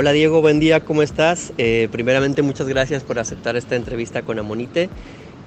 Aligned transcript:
Hola 0.00 0.12
Diego, 0.12 0.40
buen 0.40 0.60
día, 0.60 0.78
¿cómo 0.84 1.02
estás? 1.02 1.52
Eh, 1.58 1.88
primeramente 1.90 2.42
muchas 2.42 2.68
gracias 2.68 3.02
por 3.02 3.18
aceptar 3.18 3.56
esta 3.56 3.74
entrevista 3.74 4.22
con 4.22 4.38
Amonite. 4.38 4.90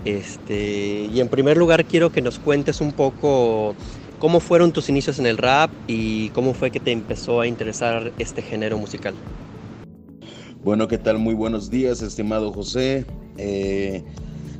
Este, 0.04 1.08
y 1.10 1.22
en 1.22 1.30
primer 1.30 1.56
lugar 1.56 1.86
quiero 1.86 2.12
que 2.12 2.22
nos 2.22 2.38
cuentes 2.38 2.82
un 2.82 2.92
poco 2.92 3.78
cómo 4.20 4.42
fueron 4.42 4.74
tus 4.74 4.90
inicios 4.90 5.20
en 5.20 5.26
el 5.26 5.38
rap 5.38 5.72
y 5.88 6.32
cómo 6.32 6.54
fue 6.54 6.70
que 6.70 6.82
te 6.82 6.92
empezó 6.92 7.40
a 7.40 7.48
interesar 7.48 8.12
este 8.20 8.42
género 8.42 8.78
musical. 8.78 9.14
Bueno, 10.66 10.90
¿qué 10.90 10.98
tal? 10.98 11.18
Muy 11.18 11.34
buenos 11.34 11.70
días, 11.70 12.02
estimado 12.02 12.52
José. 12.52 13.06
Eh, 13.38 14.04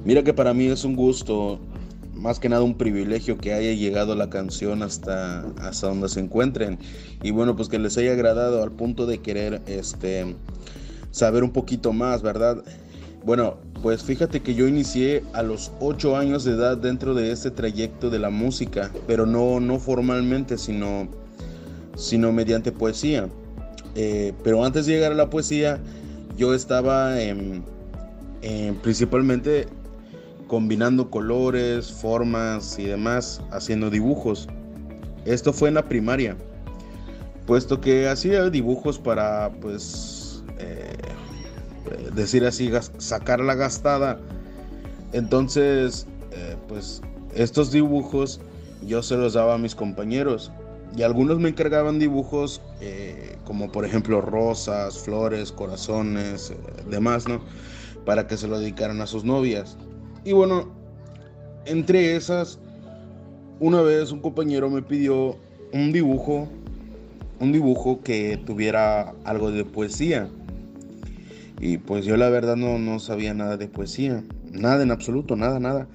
mira 0.06 0.24
que 0.24 0.34
para 0.34 0.54
mí 0.54 0.68
es 0.68 0.86
un 0.86 0.96
gusto, 0.96 1.60
más 2.22 2.40
que 2.40 2.50
nada 2.50 2.62
un 2.62 2.76
privilegio 2.76 3.38
que 3.40 3.54
haya 3.54 3.74
llegado 3.74 4.16
la 4.16 4.30
canción 4.30 4.84
hasta, 4.84 5.42
hasta 5.60 5.88
donde 5.88 6.08
se 6.08 6.20
encuentren. 6.20 6.78
Y 7.24 7.32
bueno, 7.32 7.56
pues 7.56 7.68
que 7.68 7.80
les 7.80 7.98
haya 7.98 8.12
agradado 8.12 8.62
al 8.62 8.72
punto 8.72 9.08
de 9.08 9.18
querer 9.18 9.62
este, 9.66 10.36
saber 11.10 11.44
un 11.44 11.52
poquito 11.52 11.94
más, 11.94 12.22
¿verdad? 12.22 12.64
Bueno, 13.26 13.58
pues 13.82 14.04
fíjate 14.04 14.42
que 14.42 14.54
yo 14.54 14.68
inicié 14.68 15.24
a 15.34 15.42
los 15.42 15.72
8 15.80 16.16
años 16.16 16.44
de 16.44 16.52
edad 16.52 16.78
dentro 16.78 17.16
de 17.16 17.32
este 17.32 17.50
trayecto 17.50 18.12
de 18.12 18.20
la 18.20 18.30
música, 18.30 18.92
pero 19.08 19.26
no, 19.26 19.60
no 19.60 19.80
formalmente, 19.80 20.60
sino, 20.60 21.08
sino 21.96 22.32
mediante 22.32 22.72
poesía. 22.72 23.30
Eh, 23.96 24.34
pero 24.44 24.64
antes 24.64 24.86
de 24.86 24.94
llegar 24.94 25.12
a 25.12 25.16
la 25.16 25.32
poesía, 25.32 25.80
yo 26.38 26.54
estaba 26.54 27.16
principalmente 28.84 29.68
combinando 30.52 31.10
colores, 31.10 31.90
formas 31.90 32.78
y 32.78 32.84
demás, 32.84 33.42
haciendo 33.52 33.90
dibujos. 33.90 34.50
Esto 35.24 35.54
fue 35.54 35.70
en 35.70 35.76
la 35.76 35.88
primaria, 35.88 36.36
puesto 37.48 37.80
que 37.80 38.10
hacía 38.10 38.50
dibujos 38.50 39.00
para, 39.00 39.50
pues, 39.62 40.44
eh, 40.60 40.98
decir 42.14 42.44
así, 42.44 42.70
sacar 42.98 43.40
la 43.40 43.56
gastada. 43.56 44.20
Entonces, 45.14 46.06
eh, 46.34 46.58
pues 46.68 47.02
estos 47.34 47.72
dibujos 47.72 48.42
yo 48.86 49.02
se 49.04 49.16
los 49.16 49.32
daba 49.32 49.54
a 49.54 49.58
mis 49.58 49.74
compañeros 49.74 50.52
y 50.98 51.04
algunos 51.04 51.40
me 51.40 51.48
encargaban 51.48 51.98
dibujos 51.98 52.62
eh, 52.82 53.38
como 53.46 53.72
por 53.72 53.86
ejemplo 53.86 54.20
rosas, 54.20 55.00
flores, 55.00 55.50
corazones, 55.54 56.52
demás, 56.90 57.26
¿no? 57.26 57.40
Para 58.06 58.28
que 58.28 58.36
se 58.36 58.50
lo 58.50 58.60
dedicaran 58.60 59.00
a 59.00 59.08
sus 59.08 59.24
novias. 59.24 59.78
Y 60.24 60.34
bueno, 60.34 60.70
entre 61.66 62.16
esas, 62.16 62.60
una 63.60 63.82
vez 63.82 64.12
un 64.12 64.20
compañero 64.20 64.70
me 64.70 64.82
pidió 64.82 65.38
un 65.74 65.92
dibujo, 65.92 66.48
un 67.40 67.52
dibujo 67.52 68.02
que 68.02 68.40
tuviera 68.46 69.14
algo 69.24 69.52
de 69.52 69.66
poesía. 69.66 70.30
Y 71.60 71.78
pues 71.78 72.06
yo 72.06 72.18
la 72.18 72.30
verdad 72.30 72.56
no, 72.56 72.80
no 72.80 73.00
sabía 73.00 73.34
nada 73.34 73.58
de 73.58 73.68
poesía, 73.68 74.24
nada 74.52 74.84
en 74.84 74.92
absoluto, 74.92 75.36
nada, 75.36 75.60
nada. 75.60 75.88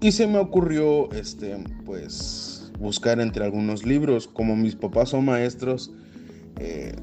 Y 0.00 0.12
se 0.12 0.26
me 0.26 0.38
ocurrió, 0.38 1.10
este, 1.12 1.62
pues, 1.84 2.72
buscar 2.78 3.20
entre 3.20 3.44
algunos 3.44 3.84
libros. 3.84 4.26
Como 4.28 4.56
mis 4.56 4.74
papás 4.74 5.10
son 5.10 5.26
maestros, 5.26 5.92
eh, 6.58 6.94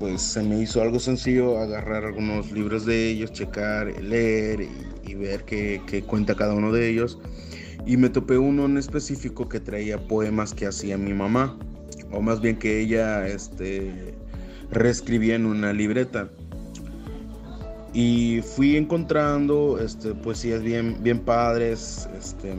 pues 0.00 0.20
se 0.20 0.42
me 0.42 0.60
hizo 0.60 0.82
algo 0.82 0.98
sencillo 0.98 1.58
agarrar 1.58 2.04
algunos 2.04 2.50
libros 2.50 2.86
de 2.86 3.10
ellos, 3.10 3.32
checar, 3.32 4.02
leer 4.02 4.62
y, 4.62 4.68
ver 5.14 5.44
qué, 5.44 5.80
qué, 5.86 6.02
cuenta 6.02 6.34
cada 6.34 6.54
uno 6.54 6.72
de 6.72 6.88
ellos. 6.88 7.18
Y 7.86 7.96
me 7.96 8.10
topé 8.10 8.38
uno 8.38 8.66
en 8.66 8.76
específico 8.76 9.48
que 9.48 9.60
traía 9.60 9.98
poemas 9.98 10.52
que 10.52 10.66
hacía 10.66 10.98
mi 10.98 11.14
mamá, 11.14 11.58
o 12.12 12.20
más 12.20 12.40
bien 12.40 12.58
que 12.58 12.80
ella 12.80 13.26
este, 13.26 14.14
reescribía 14.70 15.34
en 15.34 15.46
una 15.46 15.72
libreta 15.72 16.30
y 17.92 18.40
fui 18.42 18.76
encontrando 18.76 19.78
este, 19.80 20.14
poesías 20.14 20.62
bien, 20.62 20.96
bien 21.02 21.18
padres, 21.18 22.08
este, 22.16 22.54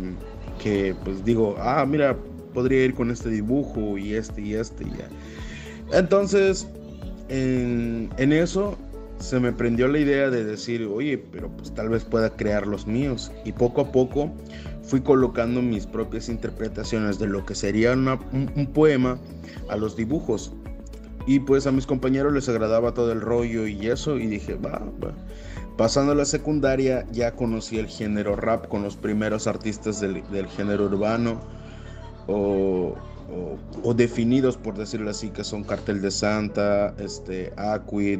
que 0.61 0.95
pues 1.03 1.23
digo, 1.23 1.55
ah, 1.59 1.85
mira, 1.87 2.17
podría 2.53 2.83
ir 2.83 2.93
con 2.93 3.11
este 3.11 3.29
dibujo 3.29 3.97
y 3.97 4.13
este 4.13 4.41
y 4.41 4.55
este 4.55 4.83
y 4.83 4.89
ya. 4.89 5.97
Entonces, 5.97 6.67
en, 7.29 8.09
en 8.17 8.33
eso 8.33 8.77
se 9.21 9.39
me 9.39 9.51
prendió 9.51 9.87
la 9.87 9.99
idea 9.99 10.29
de 10.29 10.43
decir, 10.43 10.85
oye, 10.91 11.17
pero 11.17 11.49
pues 11.49 11.73
tal 11.73 11.89
vez 11.89 12.03
pueda 12.03 12.31
crear 12.31 12.67
los 12.67 12.87
míos. 12.87 13.31
Y 13.45 13.51
poco 13.51 13.81
a 13.81 13.91
poco 13.91 14.31
fui 14.83 15.01
colocando 15.01 15.61
mis 15.61 15.85
propias 15.85 16.29
interpretaciones 16.29 17.19
de 17.19 17.27
lo 17.27 17.45
que 17.45 17.55
sería 17.55 17.93
un, 17.93 18.07
un, 18.07 18.67
poema 18.67 19.19
a 19.69 19.77
los 19.77 19.95
dibujos. 19.95 20.51
Y 21.27 21.39
pues 21.39 21.67
a 21.67 21.71
mis 21.71 21.85
compañeros 21.85 22.33
les 22.33 22.49
agradaba 22.49 22.93
todo 22.93 23.11
el 23.11 23.21
rollo 23.21 23.67
y 23.67 23.87
eso, 23.87 24.17
y 24.17 24.27
dije, 24.27 24.55
va, 24.55 24.81
va. 25.03 25.13
Pasando 25.77 26.11
a 26.11 26.15
la 26.15 26.25
secundaria 26.25 27.05
ya 27.11 27.35
conocí 27.35 27.77
el 27.77 27.87
género 27.87 28.35
rap 28.35 28.67
con 28.67 28.83
los 28.83 28.97
primeros 28.97 29.47
artistas 29.47 30.01
del, 30.01 30.23
del 30.31 30.47
género 30.47 30.85
urbano 30.85 31.41
o, 32.27 32.95
o, 33.83 33.93
definidos 33.93 34.57
por 34.57 34.77
decirlo 34.77 35.09
así, 35.09 35.29
que 35.29 35.43
son 35.43 35.63
Cartel 35.63 36.01
de 36.01 36.11
Santa, 36.11 36.93
este, 36.99 37.53
Aquid, 37.57 38.19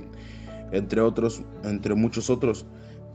entre 0.72 1.02
otros, 1.02 1.42
entre 1.64 1.96
muchos 1.96 2.30
otros. 2.30 2.66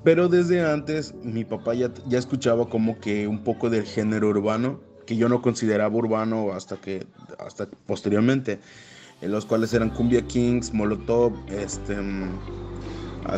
Pero 0.04 0.28
desde 0.28 0.64
antes 0.64 1.14
mi 1.22 1.44
papá 1.44 1.74
ya, 1.74 1.90
escuchaba 2.12 2.68
como 2.68 2.98
que 3.00 3.26
un 3.26 3.42
poco 3.42 3.70
del 3.70 3.84
género 3.84 4.28
urbano, 4.28 4.80
que 5.06 5.16
yo 5.16 5.28
no 5.28 5.42
consideraba 5.42 5.94
urbano 5.94 6.52
hasta 6.52 6.76
que 6.76 7.06
hasta 7.38 7.68
posteriormente 7.86 8.60
en 9.20 9.32
los 9.32 9.46
cuales 9.46 9.72
eran 9.72 9.90
Cumbia 9.90 10.22
Kings, 10.22 10.72
Molotov, 10.74 11.32
este, 11.48 11.96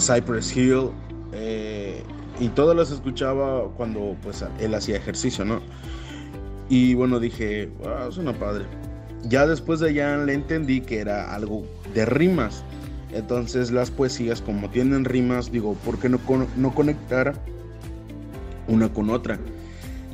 Cypress 0.00 0.56
Hill, 0.56 0.90
eh, 1.32 2.02
y 2.40 2.48
todas 2.48 2.76
las 2.76 2.90
escuchaba 2.90 3.68
cuando 3.76 4.16
pues 4.22 4.44
él 4.60 4.74
hacía 4.74 4.96
ejercicio, 4.96 5.44
¿no? 5.44 5.60
Y 6.68 6.94
bueno, 6.94 7.18
dije, 7.18 7.70
wow, 7.78 8.10
una 8.18 8.32
padre. 8.32 8.64
Ya 9.24 9.46
después 9.46 9.80
de 9.80 9.90
allá 9.90 10.16
le 10.18 10.34
entendí 10.34 10.80
que 10.80 10.98
era 10.98 11.34
algo 11.34 11.64
de 11.94 12.04
rimas. 12.04 12.64
Entonces 13.12 13.70
las 13.70 13.90
poesías 13.90 14.42
como 14.42 14.68
tienen 14.70 15.04
rimas, 15.04 15.50
digo, 15.50 15.74
¿por 15.84 15.98
qué 15.98 16.08
no, 16.08 16.20
no 16.56 16.74
conectar 16.74 17.34
una 18.66 18.92
con 18.92 19.10
otra? 19.10 19.38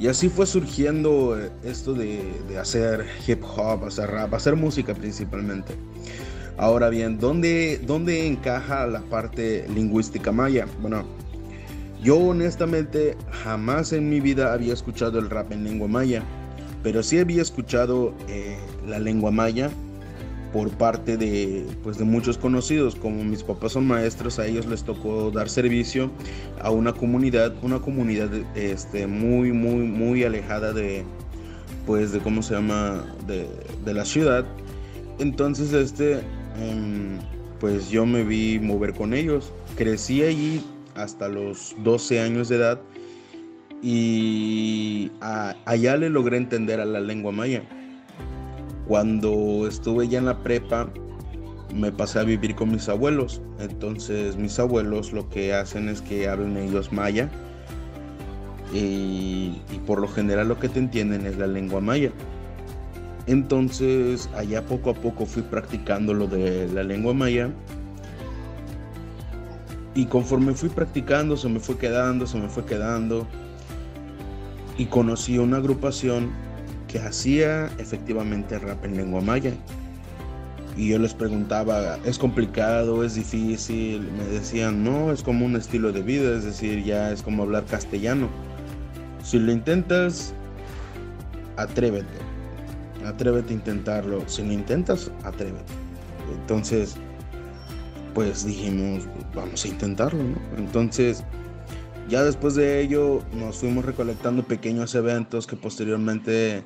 Y 0.01 0.09
así 0.09 0.29
fue 0.29 0.47
surgiendo 0.47 1.39
eh, 1.39 1.51
esto 1.65 1.95
de, 1.95 2.23
hacer 2.61 3.07
hip 3.27 3.43
hop, 3.45 3.85
hacer 3.85 4.11
rap, 4.11 4.35
hacer 4.35 4.57
música 4.57 4.95
principalmente. 4.95 5.75
Ahora 6.57 6.89
bien, 6.89 7.19
¿dónde, 7.19 7.81
¿dónde 7.85 8.27
encaja 8.27 8.87
la 8.87 9.01
parte 9.01 9.67
lingüística 9.75 10.31
maya? 10.31 10.67
Bueno, 10.81 11.05
yo 12.03 12.17
honestamente 12.17 13.17
jamás 13.43 13.93
en 13.93 14.09
mi 14.09 14.21
vida 14.21 14.53
había 14.53 14.73
escuchado 14.73 15.19
el 15.19 15.31
rap 15.31 15.51
en 15.53 15.65
lengua 15.65 15.89
maya, 15.89 16.23
pero 16.83 17.03
sí 17.03 17.19
había 17.19 17.43
escuchado 17.43 18.15
eh, 18.29 18.57
la 18.87 18.99
lengua 18.99 19.31
maya 19.33 19.71
por 20.55 20.71
parte 20.71 21.17
de, 21.17 21.67
pues, 21.83 21.99
de 21.99 22.05
muchos 22.05 22.39
conocidos, 22.39 22.95
como 22.95 23.25
mis 23.25 23.43
papás 23.43 23.73
son 23.73 23.89
maestros, 23.89 24.39
a 24.39 24.47
ellos 24.47 24.67
les 24.67 24.85
tocó 24.85 25.33
dar 25.33 25.49
servicio 25.49 26.13
a 26.63 26.71
una 26.71 26.93
comunidad, 26.93 27.53
una 27.61 27.81
comunidad 27.81 28.31
este, 28.55 29.09
muy, 29.09 29.51
muy, 29.51 29.85
muy 29.85 30.23
alejada 30.23 30.73
de, 30.73 31.03
pues, 31.87 32.13
de 32.13 32.21
cómo 32.21 32.41
se 32.41 32.55
llama, 32.55 33.05
de, 33.27 33.49
de 33.85 33.95
la 33.95 34.05
ciudad. 34.05 34.47
Entonces, 35.19 35.73
este, 35.73 36.21
em, 36.61 37.19
pues 37.59 37.91
yo 37.91 38.07
me 38.07 38.23
vi 38.23 38.61
mover 38.61 38.95
con 38.95 39.13
ellos. 39.13 39.53
Crecí 39.77 40.23
allí 40.23 40.65
hasta 40.95 41.27
los 41.27 41.75
12 41.83 42.21
años 42.21 42.49
de 42.49 42.57
edad 42.57 42.81
y 43.83 45.11
allá 45.21 45.97
le 45.97 46.11
logré 46.11 46.37
entender 46.37 46.79
a 46.79 46.85
la 46.85 47.01
lengua 47.01 47.33
maya. 47.33 47.65
Cuando 48.87 49.67
estuve 49.67 50.09
ya 50.09 50.19
en 50.19 50.27
la 50.27 50.43
prepa, 50.43 50.89
me 51.75 51.91
pasé 51.91 52.21
a 52.21 52.25
vivir 52.25 52.55
con 52.55 52.71
mis 52.71 52.89
abuelos. 52.89 53.41
Entonces 53.59 54.37
mis 54.37 54.59
abuelos 54.59 55.13
lo 55.13 55.29
que 55.29 55.55
hacen 55.55 55.89
es 55.89 56.03
que 56.03 56.29
hablan 56.29 56.57
ellos 56.57 56.93
maya. 56.93 57.31
Y, 58.73 59.61
por 59.87 60.01
lo 60.01 60.09
general 60.09 60.49
lo 60.49 60.59
que 60.59 60.69
te 60.69 60.79
entienden 60.79 61.27
es 61.27 61.39
la 61.39 61.47
lengua 61.47 61.81
maya. 61.81 62.11
Entonces 63.27 64.29
allá 64.37 64.65
poco 64.67 64.91
a 64.91 64.95
poco 64.95 65.27
fui 65.27 65.43
practicando 65.43 66.13
lo 66.13 66.27
de 66.27 66.69
la 66.73 66.83
lengua 66.83 67.15
maya. 67.15 67.51
Y 69.95 70.07
conforme 70.07 70.55
fui 70.55 70.69
practicando, 70.69 71.37
se 71.37 71.49
me 71.49 71.61
fue 71.61 71.79
quedando, 71.79 72.27
se 72.27 72.39
me 72.39 72.49
fue 72.49 72.65
quedando. 72.65 73.27
Y 74.77 74.87
conocí 74.87 75.39
una 75.39 75.59
agrupación 75.59 76.31
que 76.95 77.01
hacía 77.01 77.67
efectivamente 77.79 78.57
rap 78.57 78.85
en 78.85 78.97
lengua 78.97 79.21
maya. 79.21 79.53
Y 80.77 80.91
yo 80.91 80.99
les 81.01 81.13
preguntaba, 81.13 81.99
¿es 82.05 82.21
complicado? 82.21 83.03
¿Es 83.03 83.17
difícil? 83.17 84.03
Me 84.13 84.25
decían, 84.27 84.85
no, 84.85 85.11
es 85.11 85.21
como 85.21 85.45
un 85.45 85.57
estilo 85.57 85.91
de 85.91 86.03
vida, 86.03 86.37
es 86.37 86.45
decir, 86.45 86.85
ya 86.85 87.11
es 87.11 87.21
como 87.21 87.43
hablar 87.43 87.65
castellano. 87.65 88.29
Si 89.25 89.41
lo 89.41 89.51
intentas, 89.51 90.35
atrévete. 91.57 92.07
Atrévete 93.05 93.51
a 93.51 93.57
intentarlo. 93.57 94.23
Si 94.29 94.45
lo 94.45 94.53
intentas, 94.53 95.11
atrévete. 95.25 95.73
Entonces, 96.43 96.95
pues 98.15 98.47
dijimos, 98.47 99.09
vamos 99.35 99.65
a 99.65 99.67
intentarlo, 99.69 100.23
¿no? 100.23 100.37
Entonces, 100.59 101.25
ya 102.09 102.23
después 102.23 102.55
de 102.55 102.81
ello 102.81 103.21
nos 103.37 103.57
fuimos 103.57 103.85
recolectando 103.85 104.45
pequeños 104.45 104.95
eventos 104.95 105.49
que 105.49 105.57
posteriormente 105.57 106.63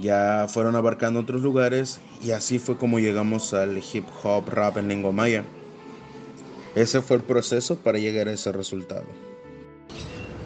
ya 0.00 0.46
fueron 0.48 0.76
abarcando 0.76 1.20
otros 1.20 1.42
lugares 1.42 2.00
y 2.22 2.32
así 2.32 2.58
fue 2.58 2.76
como 2.76 2.98
llegamos 2.98 3.54
al 3.54 3.78
hip 3.78 4.04
hop 4.22 4.48
rap 4.48 4.76
en 4.76 4.88
lengua 4.88 5.12
maya. 5.12 5.44
Ese 6.74 7.00
fue 7.00 7.16
el 7.16 7.22
proceso 7.22 7.76
para 7.76 7.98
llegar 7.98 8.28
a 8.28 8.32
ese 8.32 8.52
resultado. 8.52 9.06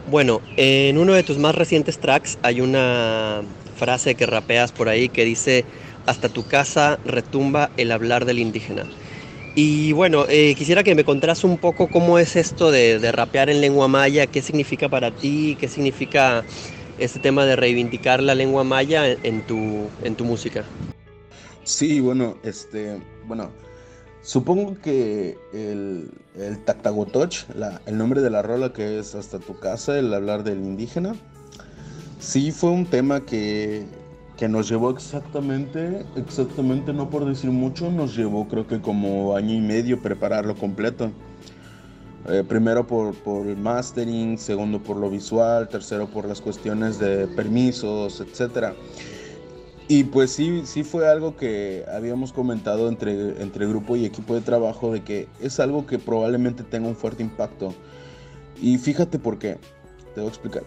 Bueno, 0.09 0.41
en 0.57 0.97
uno 0.97 1.13
de 1.13 1.23
tus 1.23 1.37
más 1.37 1.55
recientes 1.55 1.99
tracks 1.99 2.37
hay 2.41 2.61
una 2.61 3.41
frase 3.75 4.15
que 4.15 4.25
rapeas 4.25 4.71
por 4.71 4.89
ahí 4.89 5.09
que 5.09 5.25
dice, 5.25 5.65
hasta 6.05 6.29
tu 6.29 6.45
casa 6.47 6.99
retumba 7.05 7.71
el 7.77 7.91
hablar 7.91 8.25
del 8.25 8.39
indígena. 8.39 8.85
Y 9.53 9.91
bueno, 9.91 10.25
eh, 10.29 10.55
quisiera 10.55 10.83
que 10.83 10.95
me 10.95 11.03
contaras 11.03 11.43
un 11.43 11.57
poco 11.57 11.87
cómo 11.87 12.17
es 12.17 12.37
esto 12.37 12.71
de, 12.71 13.11
rapear 13.11 13.49
en 13.49 13.59
lengua 13.59 13.89
maya, 13.89 14.27
qué 14.27 14.41
significa 14.41 14.87
para 14.87 15.11
ti, 15.11 15.57
qué 15.59 15.67
significa 15.67 16.45
este 17.01 17.19
tema 17.19 17.45
de 17.45 17.55
reivindicar 17.55 18.21
la 18.21 18.35
lengua 18.35 18.63
maya 18.63 19.05
en, 19.07 19.41
tu, 19.47 19.89
en 20.03 20.15
tu 20.15 20.23
música. 20.23 20.63
Sí, 21.63 21.99
bueno, 21.99 22.37
este, 22.43 23.01
bueno, 23.27 23.49
supongo 24.21 24.79
que 24.81 25.37
el, 25.53 26.11
el 26.35 26.63
Tactagotoch, 26.63 27.45
el 27.85 27.97
nombre 27.97 28.21
de 28.21 28.29
la 28.29 28.41
rola 28.41 28.73
que 28.73 28.99
es 28.99 29.15
Hasta 29.15 29.39
tu 29.39 29.59
casa, 29.59 29.99
el 29.99 30.13
hablar 30.13 30.43
del 30.43 30.59
indígena, 30.59 31.15
sí 32.19 32.51
fue 32.51 32.69
un 32.69 32.85
tema 32.85 33.21
que 33.25 33.85
que 34.41 34.49
nos 34.49 34.67
llevó 34.67 34.89
exactamente, 34.89 36.03
exactamente, 36.15 36.93
no 36.93 37.11
por 37.11 37.25
decir 37.25 37.51
mucho, 37.51 37.91
nos 37.91 38.15
llevó 38.15 38.47
creo 38.47 38.65
que 38.65 38.81
como 38.81 39.35
año 39.35 39.53
y 39.53 39.61
medio 39.61 40.01
prepararlo 40.01 40.55
completo. 40.55 41.11
Eh, 42.29 42.43
primero 42.47 42.85
por, 42.85 43.15
por, 43.15 43.47
el 43.47 43.57
mastering, 43.57 44.37
segundo 44.37 44.81
por 44.81 44.97
lo 44.97 45.09
visual, 45.09 45.67
tercero 45.69 46.07
por 46.07 46.25
las 46.25 46.39
cuestiones 46.39 46.99
de 46.99 47.27
permisos, 47.27 48.21
etc. 48.21 48.73
Y 49.87 50.05
pues 50.05 50.31
sí, 50.31 50.61
sí 50.65 50.83
fue 50.83 51.09
algo 51.09 51.35
que 51.35 51.83
habíamos 51.93 52.31
comentado 52.31 52.87
entre, 52.87 53.41
entre 53.41 53.67
grupo 53.67 53.95
y 53.95 54.05
equipo 54.05 54.35
de 54.35 54.41
trabajo 54.41 54.93
de 54.93 55.03
que 55.03 55.27
es 55.41 55.59
algo 55.59 55.85
que 55.85 55.99
probablemente 55.99 56.63
tenga 56.63 56.87
un 56.87 56.95
fuerte 56.95 57.23
impacto. 57.23 57.73
Y 58.61 58.77
fíjate 58.77 59.19
por 59.19 59.39
qué, 59.39 59.57
te 60.13 60.21
voy 60.21 60.27
a 60.27 60.29
explicar. 60.29 60.63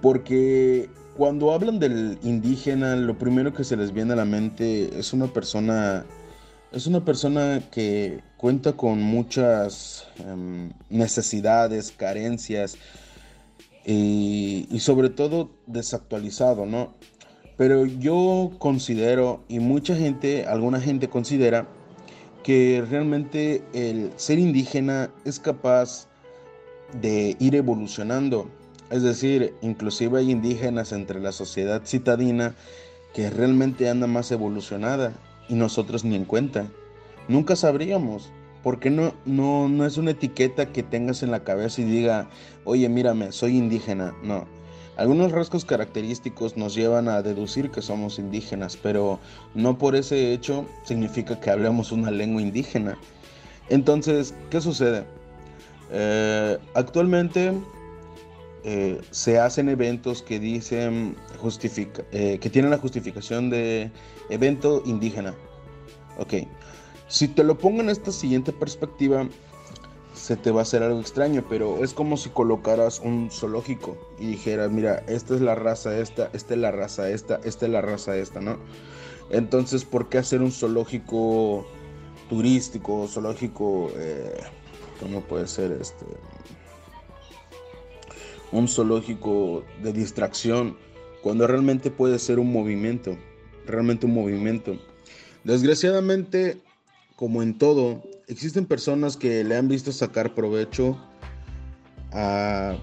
Porque 0.00 0.88
cuando 1.16 1.52
hablan 1.52 1.78
del 1.78 2.18
indígena, 2.22 2.96
lo 2.96 3.16
primero 3.16 3.52
que 3.52 3.64
se 3.64 3.76
les 3.76 3.92
viene 3.92 4.14
a 4.14 4.16
la 4.16 4.24
mente 4.24 4.98
es 4.98 5.12
una 5.12 5.26
persona, 5.26 6.04
es 6.72 6.86
una 6.86 7.04
persona 7.04 7.62
que 7.70 8.20
cuenta 8.36 8.74
con 8.74 9.00
muchas 9.02 10.06
em, 10.18 10.72
necesidades, 10.90 11.92
carencias 11.92 12.76
y, 13.84 14.66
y 14.70 14.80
sobre 14.80 15.10
todo 15.10 15.50
desactualizado, 15.66 16.66
¿no? 16.66 16.94
Pero 17.56 17.86
yo 17.86 18.52
considero, 18.58 19.44
y 19.48 19.60
mucha 19.60 19.96
gente, 19.96 20.44
alguna 20.46 20.80
gente 20.80 21.08
considera, 21.08 21.66
que 22.42 22.84
realmente 22.88 23.62
el 23.72 24.12
ser 24.16 24.38
indígena 24.38 25.10
es 25.24 25.40
capaz 25.40 26.06
de 27.00 27.36
ir 27.40 27.54
evolucionando 27.56 28.48
es 28.90 29.02
decir, 29.02 29.54
inclusive 29.62 30.20
hay 30.20 30.30
indígenas 30.30 30.92
entre 30.92 31.20
la 31.20 31.32
sociedad 31.32 31.82
citadina 31.84 32.54
que 33.14 33.30
realmente 33.30 33.88
anda 33.88 34.06
más 34.06 34.30
evolucionada 34.30 35.12
y 35.48 35.54
nosotros 35.54 36.04
ni 36.04 36.16
en 36.16 36.24
cuenta. 36.24 36.66
Nunca 37.28 37.56
sabríamos, 37.56 38.30
porque 38.62 38.90
no, 38.90 39.14
no, 39.24 39.68
no 39.68 39.86
es 39.86 39.96
una 39.96 40.12
etiqueta 40.12 40.72
que 40.72 40.82
tengas 40.82 41.22
en 41.22 41.30
la 41.30 41.44
cabeza 41.44 41.80
y 41.80 41.84
diga, 41.84 42.28
oye, 42.64 42.88
mírame, 42.88 43.32
soy 43.32 43.56
indígena. 43.56 44.14
No. 44.22 44.46
Algunos 44.96 45.30
rasgos 45.30 45.64
característicos 45.64 46.56
nos 46.56 46.74
llevan 46.74 47.08
a 47.08 47.20
deducir 47.20 47.70
que 47.70 47.82
somos 47.82 48.18
indígenas, 48.18 48.78
pero 48.78 49.20
no 49.54 49.76
por 49.76 49.94
ese 49.94 50.32
hecho 50.32 50.64
significa 50.84 51.38
que 51.38 51.50
hablemos 51.50 51.92
una 51.92 52.10
lengua 52.10 52.40
indígena. 52.40 52.96
Entonces, 53.68 54.34
¿qué 54.50 54.60
sucede? 54.60 55.04
Eh, 55.90 56.58
actualmente 56.74 57.52
eh, 58.68 59.00
se 59.12 59.38
hacen 59.38 59.68
eventos 59.68 60.22
que 60.22 60.40
dicen 60.40 61.14
justifica, 61.38 62.02
eh, 62.10 62.40
que 62.40 62.50
tienen 62.50 62.72
la 62.72 62.78
justificación 62.78 63.48
de 63.48 63.92
evento 64.28 64.82
indígena. 64.84 65.36
Ok, 66.18 66.34
si 67.06 67.28
te 67.28 67.44
lo 67.44 67.56
pongo 67.56 67.80
en 67.80 67.90
esta 67.90 68.10
siguiente 68.10 68.52
perspectiva, 68.52 69.28
se 70.14 70.36
te 70.36 70.50
va 70.50 70.60
a 70.60 70.62
hacer 70.62 70.82
algo 70.82 70.98
extraño, 70.98 71.44
pero 71.48 71.84
es 71.84 71.94
como 71.94 72.16
si 72.16 72.28
colocaras 72.30 72.98
un 72.98 73.30
zoológico 73.30 73.96
y 74.18 74.26
dijeras, 74.26 74.72
mira, 74.72 74.96
esta 75.06 75.36
es 75.36 75.42
la 75.42 75.54
raza 75.54 75.96
esta, 75.96 76.28
esta 76.32 76.54
es 76.54 76.60
la 76.60 76.72
raza 76.72 77.08
esta, 77.08 77.38
esta 77.44 77.66
es 77.66 77.70
la 77.70 77.82
raza 77.82 78.16
esta, 78.16 78.40
¿no? 78.40 78.58
Entonces, 79.30 79.84
¿por 79.84 80.08
qué 80.08 80.18
hacer 80.18 80.42
un 80.42 80.50
zoológico 80.50 81.64
turístico, 82.28 83.06
zoológico, 83.06 83.92
eh, 83.94 84.40
¿cómo 84.98 85.20
puede 85.20 85.46
ser 85.46 85.70
este? 85.80 86.04
Un 88.52 88.68
zoológico 88.68 89.64
de 89.82 89.92
distracción, 89.92 90.76
cuando 91.22 91.46
realmente 91.46 91.90
puede 91.90 92.18
ser 92.18 92.38
un 92.38 92.52
movimiento, 92.52 93.16
realmente 93.66 94.06
un 94.06 94.14
movimiento. 94.14 94.78
Desgraciadamente, 95.44 96.58
como 97.16 97.42
en 97.42 97.58
todo, 97.58 98.02
existen 98.28 98.66
personas 98.66 99.16
que 99.16 99.44
le 99.44 99.56
han 99.56 99.68
visto 99.68 99.92
sacar 99.92 100.34
provecho 100.34 100.96
a, 102.12 102.76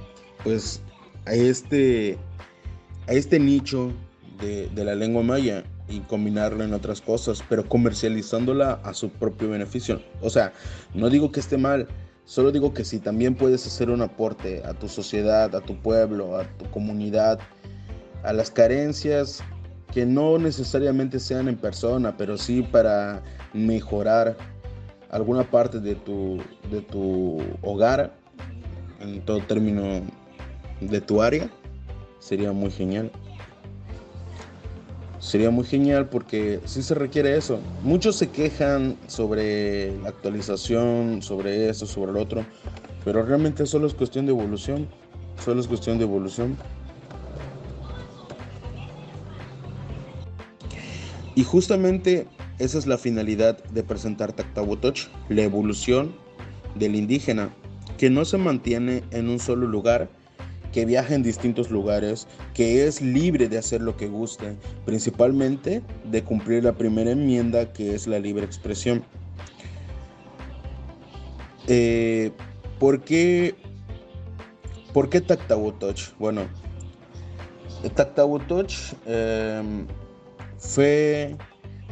pues, 0.43 0.81
a 1.25 1.33
este, 1.33 2.17
a 3.07 3.13
este 3.13 3.39
nicho 3.39 3.91
de, 4.39 4.83
la 4.83 4.95
lengua 4.95 5.23
maya 5.23 5.63
y 5.87 5.99
combinarla 6.01 6.65
en 6.65 6.73
otras 6.73 7.01
cosas, 7.01 7.43
pero 7.47 7.67
comercializándola 7.67 8.73
a 8.83 8.93
su 8.93 9.09
propio 9.09 9.49
beneficio. 9.49 10.01
O 10.21 10.29
sea, 10.29 10.53
no 10.93 11.09
digo 11.09 11.31
que 11.31 11.39
esté 11.39 11.57
mal, 11.57 11.87
Solo 12.25 12.51
digo 12.51 12.73
que 12.73 12.85
si 12.85 12.99
también 12.99 13.35
puedes 13.35 13.65
hacer 13.67 13.89
un 13.89 14.01
aporte 14.01 14.63
a 14.65 14.73
tu 14.73 14.87
sociedad, 14.87 15.53
a 15.55 15.61
tu 15.61 15.77
pueblo, 15.77 16.37
a 16.37 16.45
tu 16.57 16.69
comunidad, 16.71 17.39
a 18.23 18.31
las 18.31 18.49
carencias 18.49 19.43
que 19.93 20.05
no 20.05 20.37
necesariamente 20.39 21.19
sean 21.19 21.47
en 21.47 21.57
persona, 21.57 22.15
pero 22.17 22.37
sí 22.37 22.63
para 22.63 23.21
mejorar 23.53 24.37
alguna 25.11 25.43
parte 25.43 25.79
de 25.79 25.95
tu, 25.95 26.41
de 26.71 26.81
tu 26.81 27.39
hogar, 27.61 28.15
en 28.99 29.21
todo 29.25 29.39
término 29.41 30.01
de 30.81 31.01
tu 31.01 31.21
área, 31.21 31.49
sería 32.19 32.51
muy 32.51 32.71
genial. 32.71 33.11
Sería 35.23 35.51
muy 35.51 35.63
genial 35.63 36.09
porque 36.09 36.59
sí 36.65 36.83
se 36.83 36.93
requiere 36.95 37.37
eso. 37.37 37.61
Muchos 37.81 38.17
se 38.17 38.29
quejan 38.29 38.97
sobre 39.07 39.97
la 40.01 40.09
actualización, 40.09 41.21
sobre 41.21 41.69
eso, 41.69 41.85
sobre 41.85 42.11
lo 42.11 42.21
otro, 42.21 42.45
pero 43.05 43.23
realmente 43.23 43.65
solo 43.65 43.87
es 43.87 43.93
cuestión 43.93 44.25
de 44.25 44.33
evolución. 44.33 44.89
Solo 45.43 45.61
es 45.61 45.67
cuestión 45.67 45.97
de 45.97 46.03
evolución. 46.03 46.57
Y 51.35 51.45
justamente 51.45 52.27
esa 52.59 52.77
es 52.77 52.85
la 52.85 52.97
finalidad 52.97 53.63
de 53.63 53.81
presentar 53.81 54.33
Tactabutoch, 54.33 55.07
la 55.29 55.43
evolución 55.43 56.13
del 56.75 56.95
indígena, 56.95 57.55
que 57.97 58.09
no 58.09 58.25
se 58.25 58.37
mantiene 58.37 59.03
en 59.11 59.29
un 59.29 59.39
solo 59.39 59.67
lugar, 59.67 60.09
que 60.73 60.85
viaja 60.85 61.13
en 61.13 61.23
distintos 61.23 61.69
lugares, 61.69 62.27
que 62.53 62.85
es 62.87 63.01
libre 63.01 63.47
de 63.47 63.59
hacer 63.59 63.81
lo 63.81 63.95
que 63.95 64.07
guste, 64.07 64.57
principalmente 64.85 65.81
de 66.03 66.23
cumplir 66.23 66.63
la 66.63 66.73
primera 66.73 67.11
enmienda 67.11 67.71
que 67.71 67.93
es 67.93 68.07
la 68.07 68.19
libre 68.19 68.43
expresión. 68.43 69.03
Eh, 71.67 72.31
¿Por 72.79 73.01
qué, 73.01 73.55
por 74.93 75.09
qué 75.09 75.23
Bueno, 76.19 76.41
Tactabutoch 77.95 78.73
em, 79.05 79.85
fue, 80.57 81.37